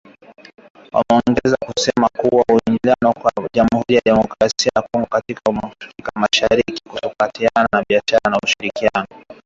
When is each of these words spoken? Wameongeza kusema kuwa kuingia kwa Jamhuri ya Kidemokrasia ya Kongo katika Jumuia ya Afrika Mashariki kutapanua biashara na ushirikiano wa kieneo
Wameongeza 0.93 1.57
kusema 1.65 2.09
kuwa 2.17 2.43
kuingia 2.43 2.95
kwa 3.21 3.31
Jamhuri 3.53 3.95
ya 3.95 4.01
Kidemokrasia 4.01 4.71
ya 4.75 4.81
Kongo 4.81 5.05
katika 5.07 5.41
Jumuia 5.47 5.61
ya 5.67 5.73
Afrika 5.79 6.11
Mashariki 6.15 6.81
kutapanua 6.89 7.83
biashara 7.89 8.21
na 8.31 8.37
ushirikiano 8.43 8.95
wa 8.99 9.05
kieneo 9.05 9.39